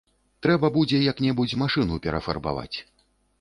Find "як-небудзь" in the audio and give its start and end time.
1.11-1.53